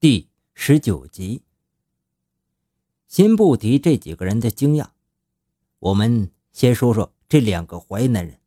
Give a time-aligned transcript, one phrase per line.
[0.00, 1.42] 第十九集。
[3.06, 4.86] 先不提这几个人的惊讶，
[5.78, 8.38] 我们先说说这两个淮南人。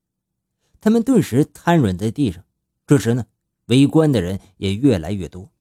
[0.81, 2.43] 他们顿时瘫软在地上。
[2.87, 3.27] 这时呢，
[3.67, 5.51] 围观的人也越来越多。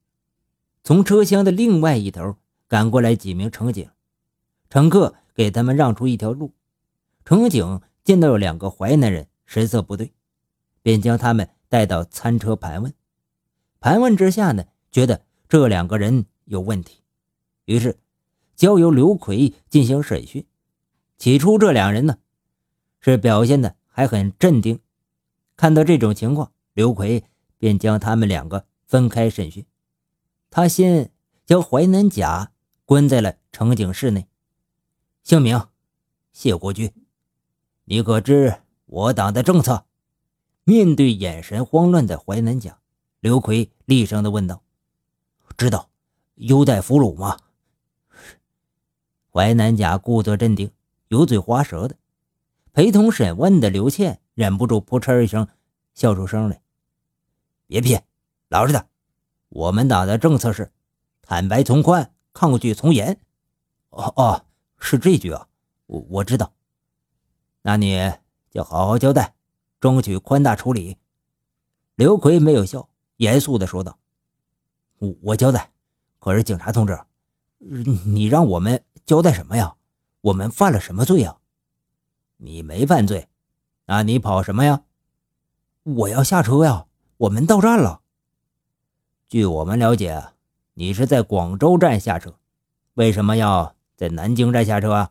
[0.82, 2.36] 从车厢的另外一头
[2.66, 3.90] 赶过来几名乘警，
[4.70, 6.54] 乘客给他们让出一条路。
[7.26, 10.14] 乘警见到有两个淮南人神色不对，
[10.80, 12.94] 便将他们带到餐车盘问。
[13.78, 17.02] 盘问之下呢，觉得这两个人有问题，
[17.66, 17.98] 于是
[18.56, 20.46] 交由刘奎进行审讯。
[21.18, 22.16] 起初这两人呢，
[23.00, 24.80] 是表现的还很镇定。
[25.54, 27.24] 看到这种情况，刘奎
[27.58, 29.66] 便将他们两个分开审讯。
[30.48, 31.12] 他先
[31.44, 32.50] 将淮南甲
[32.86, 34.26] 关在了乘警室内。
[35.22, 35.68] 姓名：
[36.32, 36.90] 谢国军。
[37.84, 39.84] 你可知我党的政策？
[40.64, 42.78] 面对眼神慌乱的淮南甲，
[43.20, 44.62] 刘奎厉声的问道
[45.56, 45.88] ：“知道，
[46.34, 47.38] 优待俘虏吗？”
[49.32, 50.70] 淮南甲故作镇定，
[51.08, 51.96] 油嘴滑舌的。
[52.72, 55.46] 陪同审问的刘倩忍不住扑哧一声
[55.92, 56.62] 笑出声来
[57.66, 58.04] ：“别骗，
[58.48, 58.86] 老实点。
[59.50, 60.72] 我们党的政策是
[61.20, 63.20] 坦白从宽，抗拒从严。
[63.90, 64.46] ”“哦哦，
[64.78, 65.48] 是这句啊，
[65.86, 66.52] 我我知道。”
[67.60, 68.12] 那你
[68.50, 69.34] 就好好交代，
[69.80, 70.96] 争取宽大处理。
[71.94, 73.98] 刘奎没有笑，严肃地说道
[75.02, 75.72] ：“我我交代。
[76.20, 76.96] 可是警察同志，
[78.06, 79.74] 你让我们交代什么呀？
[80.20, 81.36] 我们犯了什么罪呀？
[82.36, 83.28] 你没犯罪，
[83.86, 84.84] 那你跑什么呀？
[85.82, 86.86] 我要下车呀！
[87.16, 88.02] 我们到站了。
[89.28, 90.28] 据我们了解，
[90.74, 92.36] 你是在广州站下车，
[92.94, 95.10] 为什么要在南京站下车啊？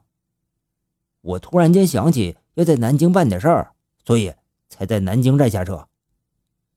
[1.20, 3.72] 我突然间想起。”要在南京办点事儿，
[4.06, 4.34] 所以
[4.68, 5.88] 才在南京站下车。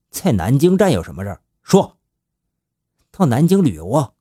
[0.08, 1.40] 在南京站有什么事儿？
[1.64, 1.98] 说。
[3.16, 4.12] 到南京旅游啊！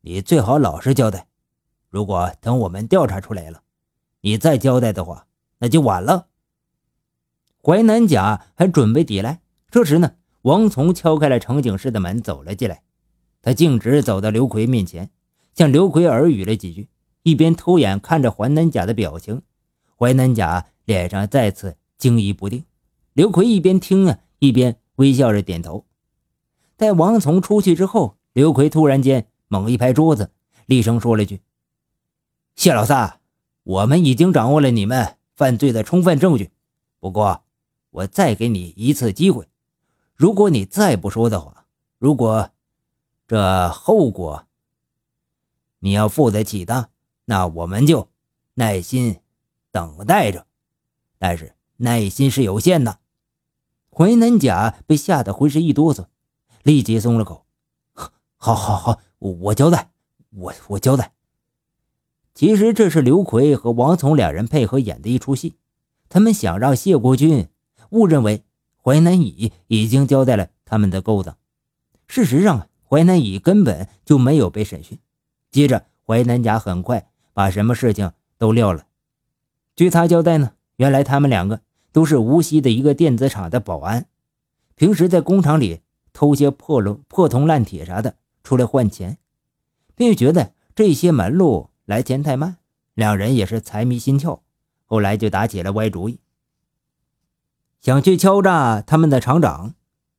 [0.00, 1.26] 你最好老实交代。
[1.90, 3.62] 如果等我们调查出来了，
[4.22, 5.26] 你再交代的话，
[5.58, 6.28] 那就晚了。
[7.62, 12.82] 淮南甲还准备抵赖，这时呢，王从敲开了乘警室的门，走了进来。
[13.42, 15.10] 他径直走到刘奎面前，
[15.54, 16.88] 向刘奎耳语了几句，
[17.22, 19.42] 一边偷眼看着淮南甲的表情。
[19.98, 22.64] 淮南甲脸上再次惊疑不定，
[23.12, 25.84] 刘奎一边听啊，一边微笑着点头。
[26.80, 30.32] 待王从出去之后，刘奎突然间猛一拍桌子，
[30.64, 31.42] 厉声说了句
[32.56, 33.20] ：“谢老三，
[33.64, 36.52] 我们已经掌握了你们犯罪的充分证据。
[36.98, 37.42] 不过，
[37.90, 39.46] 我再给你一次机会，
[40.14, 41.66] 如果你再不说的话，
[41.98, 42.48] 如果
[43.28, 44.46] 这后果
[45.80, 46.88] 你要负得起的，
[47.26, 48.08] 那我们就
[48.54, 49.18] 耐心。”
[49.70, 50.46] 等待着，
[51.18, 53.00] 但是耐心是有限的。
[53.90, 56.06] 淮南甲被吓得浑身一哆嗦，
[56.62, 57.46] 立即松了口。
[57.94, 59.90] 好，好，好，我我交代，
[60.30, 61.12] 我我交代。
[62.34, 65.56] 其实这是刘奎和王从两人配合演的一出戏，
[66.08, 67.48] 他们想让谢国军
[67.90, 68.44] 误认为
[68.82, 71.36] 淮南乙已经交代了他们的勾当。
[72.06, 74.98] 事实上，淮南乙根本就没有被审讯。
[75.50, 78.86] 接着，淮南甲很快把什么事情都撂了。
[79.76, 81.60] 据他交代呢，原来他们两个
[81.92, 84.06] 都是无锡的一个电子厂的保安，
[84.76, 85.80] 平时在工厂里
[86.20, 89.16] 偷些破龙破铜烂铁啥的出来换钱，
[89.94, 92.58] 并觉得这些门路来钱太慢，
[92.92, 94.40] 两人也是财迷心窍，
[94.84, 96.20] 后来就打起了歪主意，
[97.80, 99.74] 想去敲诈他们的厂长。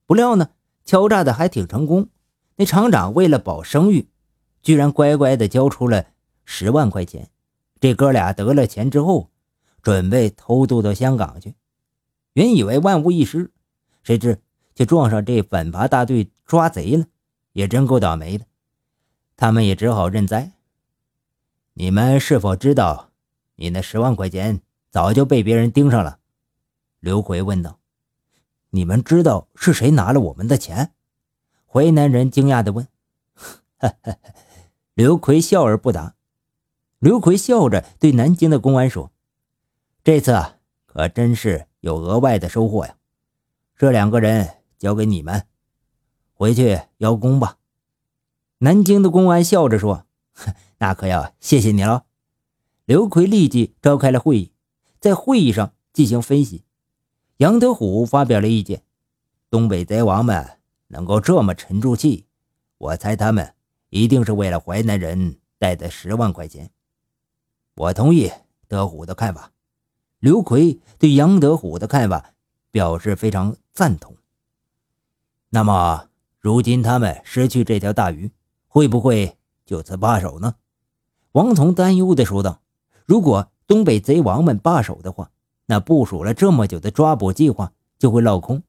[0.08, 0.50] 不料呢，
[0.86, 2.10] 敲诈的还挺成功，
[2.56, 4.10] 那厂长为了保声誉，
[4.64, 6.08] 居然乖乖的交出了
[6.46, 7.30] 十万块钱。
[7.80, 9.30] 这哥俩得了钱之后。
[9.84, 11.54] 准备偷渡到香港去，
[12.34, 13.52] 原以为万无一失，
[14.02, 14.42] 谁知
[14.76, 17.06] 却撞上这反扒大队抓贼了，
[17.54, 18.46] 也真够倒霉的。
[19.36, 20.52] 他们也只好认栽。
[21.74, 23.12] 你们是否知道，
[23.56, 26.20] 你那十万块钱早就被别人盯上了？
[27.00, 27.80] 刘奎问道。
[28.72, 30.94] 你们知道是谁拿了我们的钱？
[31.66, 32.88] 淮南人惊讶地问。
[34.94, 36.16] 刘奎笑而不答。
[37.00, 39.12] 刘奎笑着对南京的公安说。
[40.04, 40.38] 这次
[40.86, 42.96] 可真是有额外的收获呀！
[43.76, 45.46] 这两个人交给你们，
[46.34, 47.60] 回去邀功吧。
[48.58, 50.08] 南京的公安笑着说
[50.80, 52.06] ：“那可要谢谢你了。”
[52.86, 54.52] 刘奎立即召开了会议，
[55.00, 56.64] 在会议上进行分析。
[57.38, 58.82] 杨德虎发表了意见
[59.52, 60.58] ：“东北贼王们
[60.88, 62.26] 能够这么沉住气，
[62.80, 63.54] 我猜他们
[63.92, 66.72] 一定是为了淮南人带的十万块钱。”
[67.78, 68.32] 我同意
[68.68, 69.52] 德虎的看法。
[70.18, 72.34] 刘奎对杨德虎的看法
[72.72, 74.16] 表示非常赞同。
[75.54, 76.08] 那么，
[76.40, 78.32] 如今他们失去这条大鱼，
[78.70, 80.56] 会不会就此罢手呢？
[81.34, 82.62] 王从担忧地说道
[83.06, 85.32] ：“如果东北贼王们罢手的话，
[85.66, 88.64] 那部署了这么久的抓捕计划就会落空，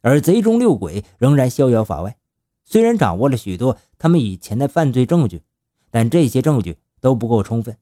[0.00, 2.18] 而贼中六鬼仍然逍遥法外。
[2.64, 5.44] 虽然掌握了许多他们以前的犯罪证据，
[5.92, 7.78] 但这些证据都不够充分。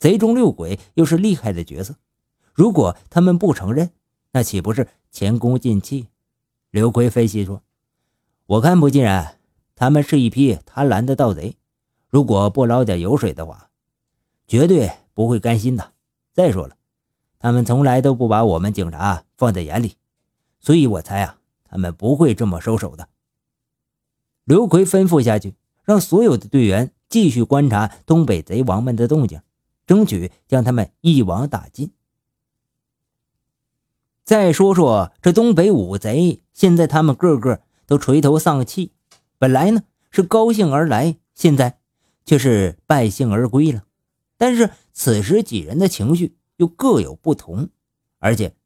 [0.00, 1.94] 贼中六鬼又是厉害的角色，
[2.52, 3.92] 如果他们不承认，
[4.32, 6.08] 那岂不是前功尽弃？”
[6.72, 7.62] 刘奎分析说
[8.46, 9.38] ：“我看不尽然，
[9.74, 11.56] 他们是一批贪婪的盗贼。”
[12.08, 13.70] 如果不捞点油水的话，
[14.46, 15.92] 绝对不会甘心的。
[16.32, 16.76] 再说了，
[17.40, 19.96] 他们从来都不把我们警察放在眼里，
[20.60, 23.08] 所以我猜啊，他们不会这么收手的。
[24.44, 29.42] 刘奎吩咐下去，让所有的队员继续观察东北贼王们的动静，
[29.86, 31.92] 争取将他们一网打尽。
[34.24, 38.92] 再说说这东北五贼，现在他们个个都垂头丧气，
[39.38, 41.78] 本来呢是高兴而来，现在。
[42.28, 43.84] 却是败兴而归了，
[44.36, 47.68] 但是此时几人的情绪又各有不同，
[48.18, 48.56] 而且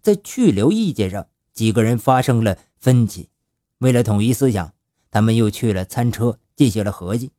[0.00, 3.28] 在去留意见上，几个人发生了分歧。
[3.76, 4.72] 为了统一思想，
[5.10, 7.32] 他们又去了餐车进行了合计。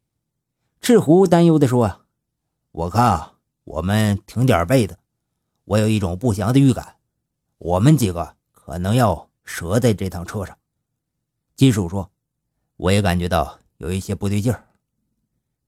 [0.82, 2.02] 赤狐担忧地说：“啊，
[2.74, 3.34] 我看啊，
[3.64, 5.00] 我们挺点背的。
[5.66, 6.98] 我有一种不祥的预感，
[7.58, 10.56] 我们几个可能要折在这趟车上。”
[11.62, 12.10] 金属说
[12.76, 14.64] ：“我也感觉到有一些不对劲儿。”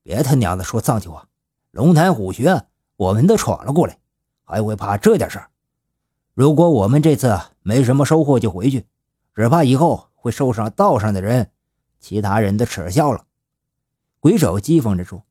[0.02, 1.30] 别他娘的说脏气话！
[1.70, 4.00] 龙潭虎穴，我们都闯了过来，
[4.44, 5.52] 还会怕这点事儿？
[6.34, 8.88] 如果我们这次没什么收获就回去，
[9.36, 11.52] 只怕以后会受上道上的人、
[12.00, 13.28] 其他人的耻笑了。
[14.20, 15.24] 鬼手讥讽着说。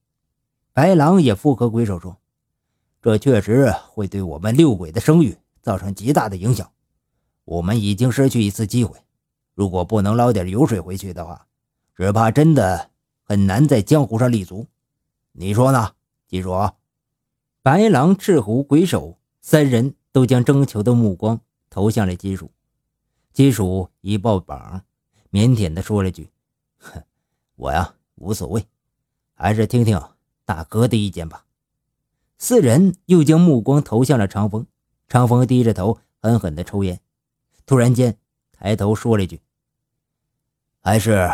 [0.72, 2.18] 白狼也附和鬼手说
[3.02, 6.70] ：“这确实会对我们六鬼的声誉造成极大的影响。
[7.46, 8.96] 我们已经失去一次机会，
[9.54, 11.46] 如果不能捞点油水回去的话，
[11.94, 12.90] 只怕真的……”
[13.24, 14.66] 很难在江湖上立足，
[15.30, 15.92] 你说呢？
[16.28, 16.74] 记住啊，
[17.62, 21.40] 白狼、赤狐、鬼手三人都将征求的目光
[21.70, 22.50] 投向了金属。
[23.32, 24.82] 金属一抱膀，
[25.30, 26.30] 腼腆地说了句
[26.78, 27.02] ：“哼，
[27.56, 28.66] 我呀无所谓，
[29.32, 29.98] 还是听听
[30.44, 31.46] 大哥的意见吧。”
[32.36, 34.66] 四人又将目光投向了长风。
[35.08, 37.00] 长风低着头，狠狠地抽烟，
[37.64, 38.18] 突然间
[38.62, 39.40] 抬头说了一句
[40.78, 41.28] ：“还是……”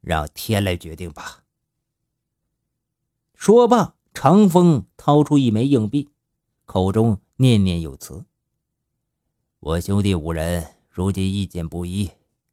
[0.00, 1.44] 让天来决定吧。
[3.34, 6.08] 说罢，长风掏出一枚硬币，
[6.64, 8.24] 口中念念有词
[9.60, 12.10] ：“我兄弟五人如今意见不一，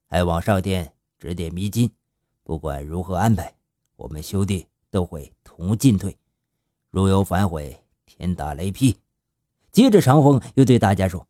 [0.07, 1.89] 还望上天指点迷津。
[2.43, 3.55] 不管如何安排，
[3.95, 6.17] 我们兄弟都会同进退。
[6.89, 8.97] 如有反悔，天打雷劈。”
[9.71, 11.25] 接着，长风又对大家说：“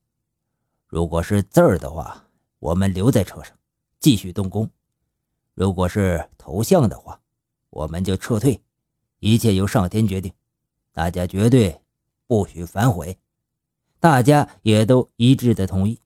[0.87, 2.24] 如果是字儿的话，
[2.65, 3.55] 我们留在车上，
[3.99, 4.67] 继续动工。”
[5.53, 7.21] 如果是投降的话，
[7.69, 8.59] 我们就撤退，
[9.19, 10.33] 一切由上天决定，
[10.91, 11.79] 大家绝对
[12.25, 13.19] 不许反悔。
[13.99, 15.99] 大家也都一致的同意。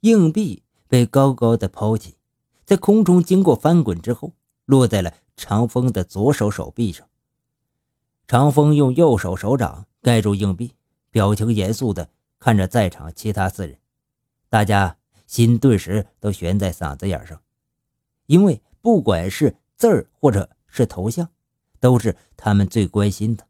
[0.00, 2.16] 硬币被高高的抛起，
[2.64, 4.32] 在空中经过翻滚之后，
[4.64, 7.06] 落在了长风的左手手臂上。
[8.26, 10.74] 长风用右手手掌盖住硬币，
[11.10, 12.10] 表情严肃的
[12.40, 13.78] 看着在场其他四人，
[14.48, 14.96] 大家
[15.30, 17.40] 心顿时都悬在嗓子眼上，
[18.26, 18.60] 因为。
[18.82, 21.28] 不管是字儿或者是头像，
[21.80, 23.46] 都是他们最关心的。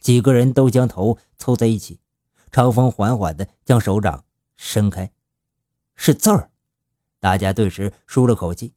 [0.00, 2.00] 几个人都将头凑在一起，
[2.50, 4.24] 长风缓缓地将手掌
[4.56, 5.12] 伸开，
[5.94, 6.50] 是字儿。
[7.20, 8.74] 大家顿时舒了口气。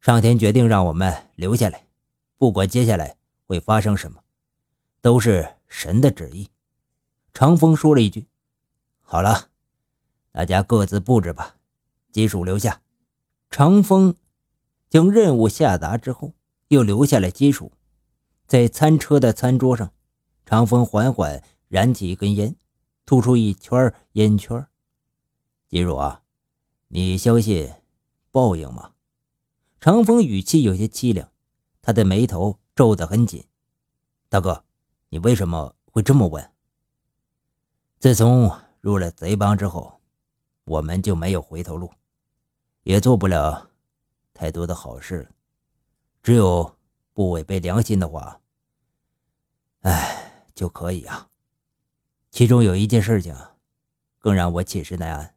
[0.00, 1.88] 上天决定让我们留下来，
[2.36, 3.16] 不管接下来
[3.48, 4.22] 会发生什么，
[5.00, 6.50] 都是神的旨意。
[7.34, 8.28] 长风说了一句
[9.02, 9.48] ：“好了，
[10.38, 11.56] 大家各自布置吧。”
[12.12, 12.80] 金属留下，
[13.50, 14.14] 长风。
[14.88, 16.32] 将任务下达之后，
[16.68, 17.72] 又留下了金属。
[18.46, 19.92] 在餐车的餐桌上，
[20.46, 22.54] 长风缓缓燃起一根烟，
[23.04, 24.64] 吐出一圈烟圈。
[25.68, 26.22] 金属啊，
[26.86, 27.72] 你相信
[28.30, 28.92] 报应吗？
[29.80, 31.28] 长风语气有些凄凉，
[31.82, 33.44] 他的眉头皱得很紧。
[34.28, 34.64] 大哥，
[35.08, 36.52] 你为什么会这么问？
[37.98, 39.97] 自从入了贼帮之后，
[40.68, 41.90] 我们就没有回头路，
[42.82, 43.70] 也做不了。
[44.34, 45.28] 太多的好事，
[46.22, 46.76] 只有
[47.12, 48.40] 不违背良心的话，
[49.80, 51.28] 哎，就可以啊。
[52.30, 53.34] 其中有一件事情，
[54.18, 55.34] 更让我寝食难安。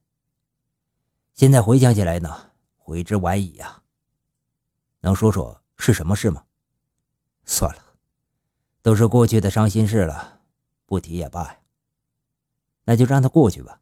[1.34, 3.82] 现在回想起来呢，悔之晚矣呀。
[5.00, 6.46] 能说说是什么事吗？
[7.46, 7.96] 算了，
[8.84, 10.42] 都是过去的伤心事了，
[10.86, 11.58] 不提也罢呀。
[12.84, 13.81] 那就让它过去吧。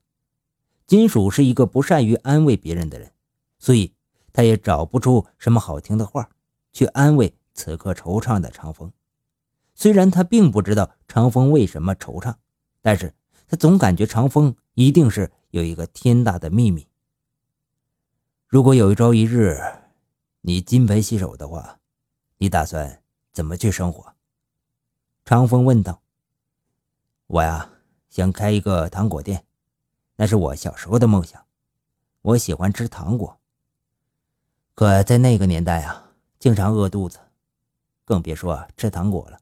[0.90, 3.14] 金属是一个不善于安慰别人的人，
[3.60, 3.94] 所以。
[4.32, 6.30] 他也找不出什么好听的话
[6.72, 8.94] 去安慰此刻惆怅的长风。
[9.74, 12.36] 虽然他并不知道长风为什么惆怅，
[12.80, 13.14] 但是
[13.48, 16.88] 他总感觉长风一定是有一个天大的秘密。
[18.48, 19.60] 如果有一朝一日，
[20.42, 21.80] 你金盆洗手的话，
[22.38, 23.02] 你打算
[23.34, 24.14] 怎么去生活？
[25.26, 26.02] 长风问道。
[27.28, 27.72] 我呀，
[28.10, 29.44] 想开一个糖果店，
[30.22, 31.46] 那是我小时候的梦想。
[32.22, 33.40] 我喜欢吃糖果，
[34.76, 37.18] 可在那个年代啊，经常饿肚子，
[38.04, 39.40] 更别说吃糖果了。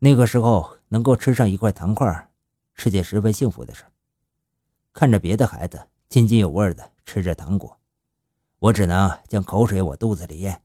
[0.00, 2.28] 那个时候能够吃上一块糖块，
[2.74, 3.84] 是件十分幸福的事。
[4.92, 7.78] 看着别的孩子津津有味的吃着糖果，
[8.58, 10.60] 我只能将口水往肚子里咽。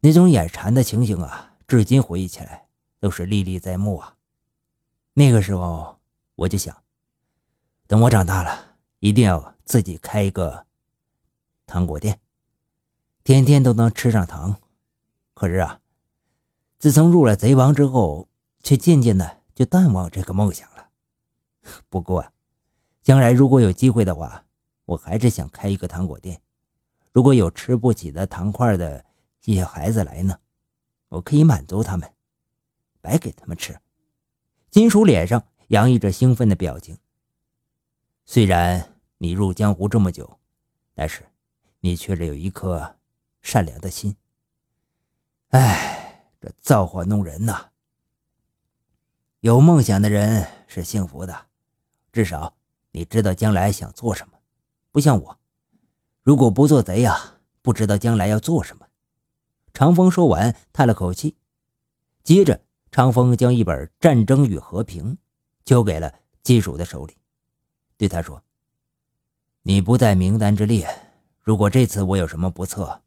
[0.00, 2.66] 那种眼馋的情形啊，至今回忆起来
[2.98, 4.16] 都是历历在目啊。
[5.12, 6.00] 那个时候
[6.36, 6.79] 我就想，
[7.90, 10.64] 等我长大了，一定要自己开一个
[11.66, 12.20] 糖果店，
[13.24, 14.60] 天天都能吃上糖。
[15.34, 15.80] 可是啊。
[16.78, 18.28] 自从入了贼王之后，
[18.62, 20.90] 却渐渐的就淡忘这个梦想了。
[21.90, 22.32] 不过，
[23.02, 24.44] 将来如果有机会的话，
[24.84, 26.40] 我还是想开一个糖果店。
[27.10, 29.04] 如果有吃不起的糖块的
[29.46, 30.38] 一些孩子来呢，
[31.08, 32.08] 我可以满足他们，
[33.00, 33.76] 白给他们吃。
[34.70, 36.96] 金属脸上洋溢着兴奋的表情。
[38.32, 40.38] 虽然你入江湖这么久，
[40.94, 41.26] 但是
[41.80, 42.94] 你却是有一颗
[43.42, 44.16] 善良的心。
[45.48, 46.30] 唉。
[46.40, 47.70] 这造化弄人呐！
[49.40, 51.48] 有梦想的人是幸福的，
[52.12, 52.54] 至少
[52.92, 54.38] 你知道将来想做什么，
[54.92, 55.38] 不像我，
[56.22, 58.86] 如果不做贼呀，不知道将来要做什么。
[59.74, 61.36] 长风说完，叹了口气，
[62.22, 65.14] 接着长风将一本《战争与和平》
[65.64, 67.16] 交给了金属的手里，
[68.00, 68.42] 对他说
[69.60, 70.88] ：“你不在名单之列，
[71.42, 73.02] 如果这次我有什么不测，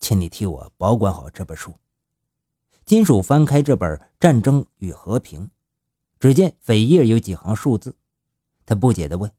[0.00, 1.74] 请你替我保管好这本书。”
[2.86, 5.44] 金属翻开这本《战争与和平》，
[6.18, 7.94] 只见扉页有几行数字，
[8.64, 9.30] 他不解地问：“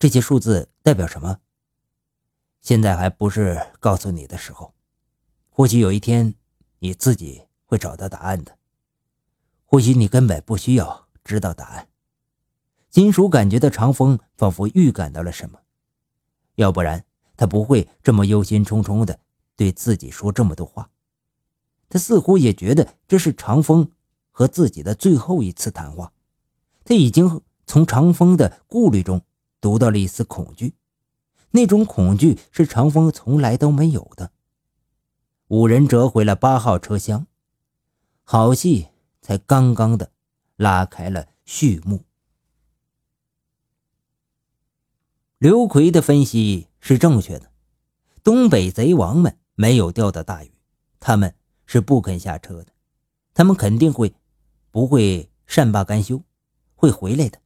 [0.00, 1.40] 这些数字代表什么？”
[2.62, 4.74] 现在还不是告诉你的时候，
[5.50, 6.34] 或许有一天
[6.78, 8.56] 你自己会找到答案的。
[9.66, 11.86] 或许你根本不需要知道答案。
[12.96, 15.58] 金属感觉到长风仿佛预感到了什么，
[16.54, 17.04] 要不然
[17.36, 19.20] 他不会这么忧心忡忡地
[19.54, 20.88] 对自己说这么多话。
[21.90, 23.90] 他似乎也觉得这是长风
[24.30, 26.14] 和自己的最后一次谈话，
[26.86, 29.20] 他已经从长风的顾虑中
[29.60, 30.72] 读到了一丝恐惧，
[31.50, 34.30] 那种恐惧是长风从来都没有的。
[35.48, 37.26] 五人折回了八号车厢，
[38.24, 38.86] 好戏
[39.20, 40.12] 才刚刚的
[40.56, 42.00] 拉开了序幕。
[45.46, 47.52] 刘奎的分析是正确的，
[48.24, 50.50] 东北贼王们没有钓到大鱼，
[50.98, 51.32] 他们。
[51.66, 52.72] 是不肯下车的，
[53.32, 54.12] 他们肯定会
[54.72, 56.20] 不会善罢甘休，
[56.74, 57.38] 会回来的。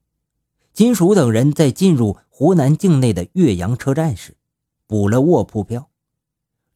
[0.72, 4.34] 金属等人在进入湖南境内的岳阳车站时，
[4.86, 5.90] 补了卧铺票。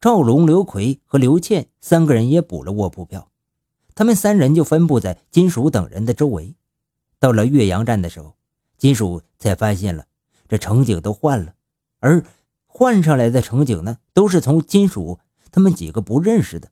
[0.03, 3.31] 赵龙、刘奎和刘倩三个人也补了卧铺票，
[3.95, 6.55] 他们三人就分布在金属等人的周围。
[7.19, 8.37] 到了岳阳站的时候，
[8.77, 10.07] 金属才发现了
[10.49, 11.55] 这乘警都换了，
[12.01, 12.25] 而
[12.67, 15.19] 换上来的乘警呢，都是从金属
[15.51, 16.71] 他们几个不认识的。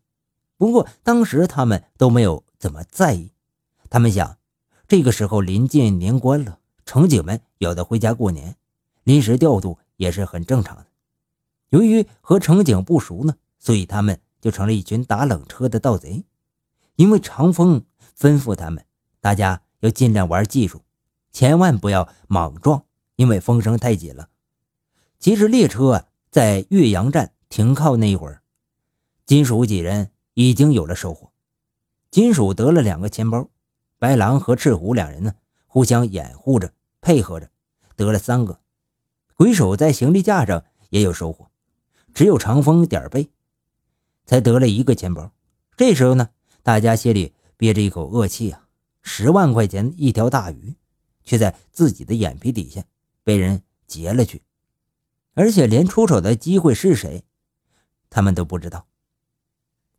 [0.57, 3.33] 不过当时他们都没有怎么在意，
[3.91, 4.37] 他们想，
[4.87, 8.57] 这个时候临近年关了，乘警们有的回家过年，
[9.05, 10.87] 临时调度也是很正常的。
[11.71, 16.25] 由于和乘警不熟呢，所以他们就成了一群打冷车的盗贼。
[16.97, 17.85] 因为长风
[18.17, 18.85] 吩咐他们，
[19.21, 20.83] 大家要尽量玩技术，
[21.33, 22.85] 千万不要莽撞，
[23.17, 24.29] 因为风声太紧了。
[25.19, 28.43] 其实列车在岳阳站停靠那一会儿，
[29.27, 30.11] 金属几人。
[30.35, 31.31] 已经有了收获，
[32.11, 33.51] 金属得了两个钱包，
[33.99, 35.35] 白狼和赤虎两人呢，
[35.67, 37.51] 互相掩护着，配合着，
[37.97, 38.59] 得了三个。
[39.35, 41.51] 鬼手在行李架上也有收获，
[42.15, 43.29] 只有长风点背，
[44.25, 45.31] 才得了一个钱包。
[45.77, 46.31] 这时候呢，
[46.63, 48.69] 大家心里憋着一口恶气啊！
[49.03, 50.75] 十万块钱一条大鱼，
[51.25, 52.83] 却在自己的眼皮底下
[53.25, 54.43] 被人劫了去，
[55.35, 57.25] 而且连出手的机会是谁，
[58.11, 58.87] 他们都不知道。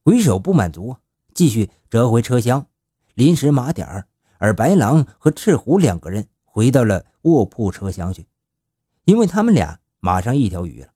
[0.03, 0.97] 鬼手不满足，
[1.33, 2.67] 继续折回车厢，
[3.13, 4.07] 临时码点儿。
[4.37, 8.27] 而白狼和赤狐两个人回到了卧铺车厢去，
[9.05, 10.89] 因为他们俩马上一条鱼了，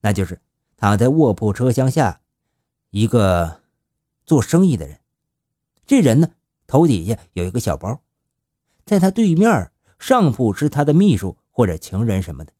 [0.00, 0.40] 那就是
[0.76, 2.20] 躺在卧铺车厢下
[2.90, 3.60] 一个
[4.26, 4.98] 做生意的人。
[5.86, 6.30] 这人呢，
[6.66, 8.00] 头底下有一个小包，
[8.84, 9.70] 在他对面
[10.00, 12.52] 上铺是他的秘书或者情人什么的。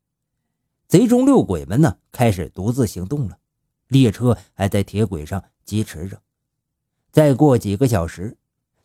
[0.89, 3.39] 贼中六鬼们呢，开始独自行动了。
[3.87, 6.21] 列车还在铁轨上疾驰着，
[7.13, 8.37] 再过几个小时，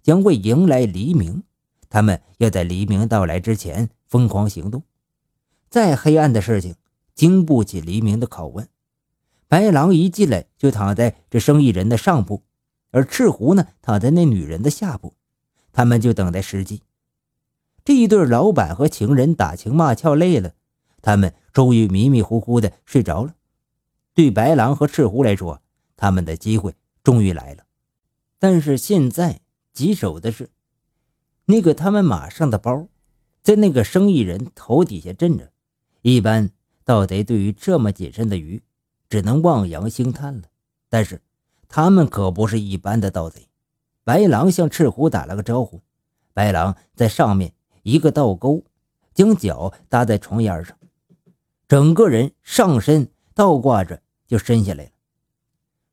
[0.03, 1.41] 将会迎来黎明。
[1.89, 4.83] 他们要在黎明到来之前疯狂行动。
[5.67, 6.75] 再黑暗的事情，
[7.15, 8.69] 经不起黎明的拷问。
[9.47, 12.43] 白狼一进来就躺在这生意人的上铺，
[12.91, 15.15] 而赤狐呢，躺在那女人的下铺。
[15.71, 16.83] 他们就等待时机。
[17.85, 20.53] 这一对老板和情人打情骂俏累了，
[21.01, 23.35] 他们终于迷迷糊糊的睡着了。
[24.13, 25.61] 对白狼和赤狐来说，
[25.97, 27.63] 他们的机会终于来了。
[28.39, 29.41] 但是现在
[29.73, 30.49] 棘手的是，
[31.45, 32.87] 那个他们马上的包，
[33.41, 35.51] 在那个生意人头底下镇着。
[36.01, 36.51] 一般
[36.85, 38.63] 盗贼对于这么谨慎的鱼，
[39.09, 40.43] 只能望洋兴叹了。
[40.89, 41.21] 但是
[41.67, 43.49] 他们可不是一般的盗贼。
[44.05, 45.81] 白狼向赤狐打了个招呼，
[46.33, 47.53] 白狼在上面。
[47.83, 48.63] 一个倒钩，
[49.13, 50.77] 将脚搭在床沿上，
[51.67, 54.89] 整个人上身倒挂着就伸下来了。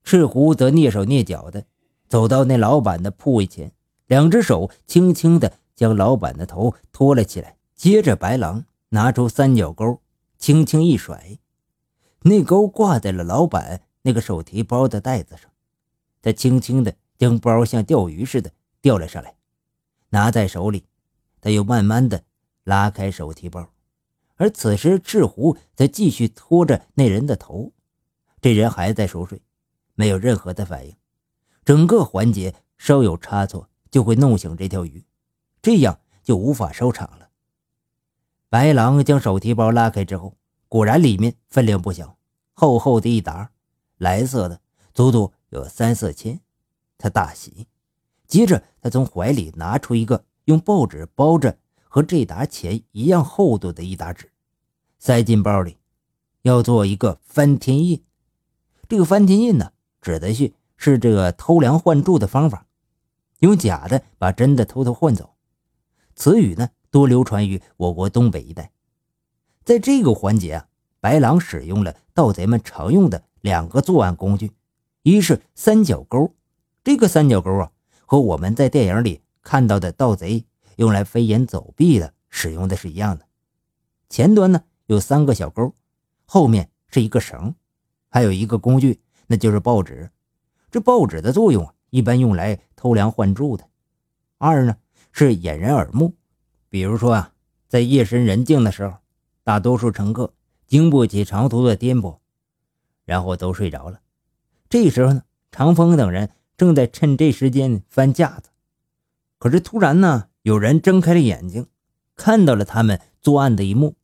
[0.02, 1.66] 赤狐则蹑手蹑脚的
[2.08, 3.72] 走到那老板的铺位前，
[4.06, 7.56] 两只手轻轻的将老板的头托了起来。
[7.74, 10.00] 接着，白狼拿出三角钩，
[10.38, 11.38] 轻轻一甩，
[12.22, 15.50] 那钩挂在了老板那个手提包的袋子上。
[16.22, 18.50] 他轻轻的将包像钓鱼似的
[18.82, 19.34] 钓了上来，
[20.10, 20.84] 拿在手里。
[21.40, 22.24] 他又慢慢的
[22.64, 23.70] 拉开手提包，
[24.36, 27.72] 而此时赤狐则继续拖着那人的头，
[28.40, 29.42] 这人还在熟睡，
[29.94, 30.96] 没有任何的反应。
[31.64, 35.04] 整个环节稍有差错就会弄醒这条鱼，
[35.62, 37.28] 这样就无法收场了。
[38.48, 40.36] 白狼将手提包拉开之后，
[40.68, 42.18] 果然里面分量不小，
[42.52, 43.50] 厚厚的一沓，
[43.98, 44.60] 蓝色的，
[44.92, 46.40] 足足有三四千。
[46.98, 47.66] 他大喜，
[48.26, 50.24] 接着他从怀里拿出一个。
[50.50, 54.32] 用报纸包着和这沓钱一样厚度的一沓纸，
[54.98, 55.78] 塞进包里，
[56.42, 58.02] 要做一个翻天印。
[58.88, 62.66] 这个翻天印呢，指的是是这个偷梁换柱的方法，
[63.38, 65.34] 用假的把真的偷偷换走。
[66.16, 68.72] 此语呢，多流传于我国东北一带。
[69.64, 70.66] 在这个环节啊，
[70.98, 74.50] 白狼使用了盗贼们常用的两个作案工具，
[75.02, 76.34] 一是三角钩。
[76.82, 77.70] 这个三角钩啊，
[78.04, 79.20] 和我们在电影里。
[79.42, 80.44] 看到的盗贼
[80.76, 83.26] 用来飞檐走壁的使用的是一样的，
[84.08, 85.74] 前端呢有三个小钩，
[86.24, 87.54] 后面是一个绳，
[88.08, 90.10] 还有一个工具，那就是报纸。
[90.70, 93.68] 这报纸的作用啊，一般用来偷梁换柱的。
[94.38, 94.76] 二呢
[95.12, 96.14] 是掩人耳目，
[96.68, 97.32] 比如说啊，
[97.66, 98.98] 在夜深人静的时候，
[99.42, 100.32] 大多数乘客
[100.66, 102.18] 经不起长途的颠簸，
[103.04, 104.00] 然后都睡着了。
[104.68, 108.49] 这时候呢，长风等人正在趁这时间翻架子。
[109.40, 111.66] 可是突然呢，有人睁开了眼睛，
[112.14, 113.96] 看到了他们作案的一幕，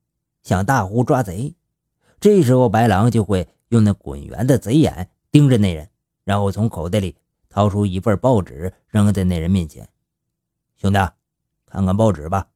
[0.43, 1.55] 想大呼抓贼。
[2.19, 5.91] 这时候白狼就会用那滚圆的贼眼盯着那人，
[6.25, 7.17] 然后从口袋里
[7.51, 9.87] 掏出一份报纸扔在那人面前
[10.81, 10.99] ：“兄弟，
[11.67, 12.49] 看看报纸吧，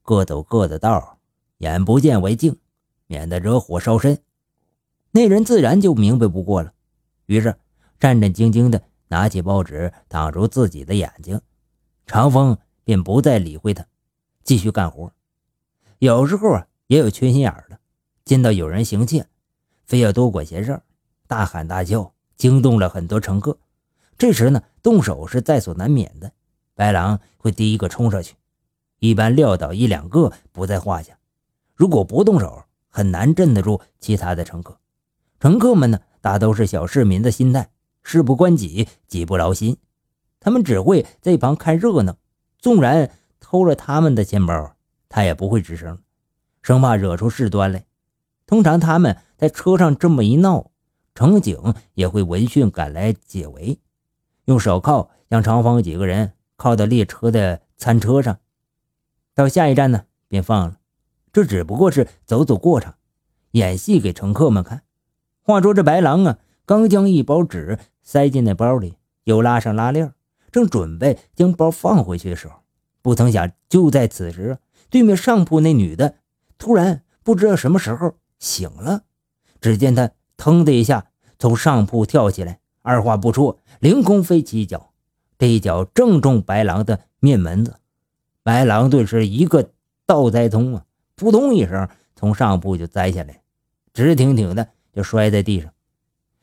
[0.00, 1.18] 各走各的道，
[1.58, 2.56] 眼不见为净，
[3.06, 4.18] 免得惹火烧身。”
[5.12, 6.72] 那人自然就明白不过了，
[7.26, 7.54] 于是
[8.00, 11.38] 战战兢兢地拿起报纸挡住自己的眼睛。
[12.06, 13.86] 长风便不再理会他，
[14.42, 15.12] 继续干活。
[15.98, 17.78] 有时候啊，也有缺心眼的，
[18.24, 19.26] 见到有人行窃，
[19.86, 20.80] 非要多管闲事，
[21.26, 23.56] 大喊大叫，惊动了很多乘客。
[24.18, 26.30] 这时呢，动手是在所难免的。
[26.74, 28.34] 白狼会第一个冲上去，
[28.98, 31.18] 一般撂倒一两个不在话下。
[31.74, 34.78] 如果不动手，很难镇得住其他的乘客。
[35.40, 37.70] 乘客们呢，大都是小市民的心态，
[38.02, 39.76] 事不关己，己不劳心。
[40.44, 42.18] 他们只会在一旁看热闹，
[42.58, 44.76] 纵然偷了他们的钱包，
[45.08, 45.98] 他也不会吱声，
[46.60, 47.86] 生怕惹出事端来。
[48.46, 50.70] 通常他们在车上这么一闹，
[51.14, 53.80] 乘警也会闻讯赶来解围，
[54.44, 58.38] 用手铐将长方几个人铐到列车的餐车上，
[59.34, 60.78] 到下一站呢便放了。
[61.32, 62.96] 这只不过是走走过场，
[63.52, 64.82] 演戏给乘客们看。
[65.40, 70.12] 话说这白狼啊，刚将一包纸塞进那包里，又拉上拉链。
[70.54, 72.60] 正准备将包放回去的时候，
[73.02, 76.14] 不曾想，就在此时，对面上铺那女的
[76.58, 79.02] 突然不知道什么时候醒了。
[79.60, 81.06] 只见她腾的一下
[81.40, 84.92] 从上铺跳起来，二话不说，凌空飞起一脚，
[85.36, 87.80] 这一脚正中白狼的面门子。
[88.44, 89.72] 白狼顿时一个
[90.06, 90.84] 倒栽葱啊，
[91.16, 93.42] 扑通一声从上铺就栽下来，
[93.92, 95.72] 直挺挺的就摔在地上。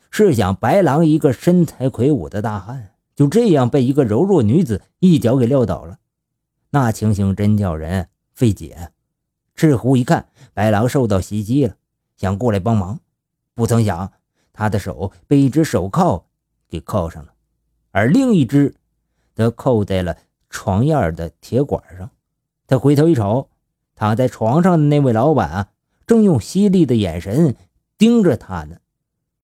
[0.10, 2.91] 试想，白狼一个身材魁梧的大汉。
[3.22, 6.00] 就这样被一个柔弱女子一脚给撂倒了，
[6.72, 8.94] 那情形真叫人费解。
[9.54, 11.76] 赤狐一看白狼受到袭击了，
[12.18, 13.00] 想过来帮忙，
[13.54, 14.12] 不曾想
[14.52, 16.26] 他的手被一只手铐
[16.68, 17.34] 给铐上了。
[17.92, 18.74] 而另一只
[19.36, 20.18] 则扣在了
[20.50, 22.10] 床沿的铁管上。
[22.66, 23.52] 他回头一瞅，
[23.94, 25.70] 躺在床上的那位老板啊，
[26.08, 27.56] 正用犀利的眼神
[28.00, 28.78] 盯着他呢。